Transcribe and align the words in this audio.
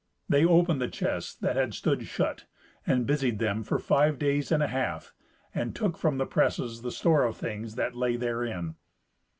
They 0.27 0.43
opened 0.43 0.81
the 0.81 0.87
chests 0.87 1.35
that 1.35 1.55
had 1.55 1.75
stood 1.75 2.07
shut, 2.07 2.45
and 2.87 3.05
busied 3.05 3.37
them 3.37 3.61
for 3.63 3.77
five 3.77 4.17
days 4.17 4.51
and 4.51 4.63
a 4.63 4.67
half, 4.67 5.13
and 5.53 5.75
took 5.75 5.95
from 5.95 6.17
the 6.17 6.25
presses 6.25 6.81
the 6.81 6.89
store 6.89 7.23
of 7.23 7.37
things 7.37 7.75
that 7.75 7.95
lay 7.95 8.15
therein. 8.15 8.77